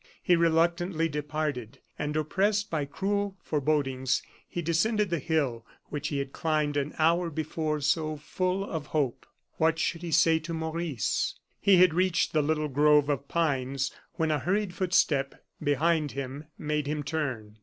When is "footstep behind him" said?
14.73-16.45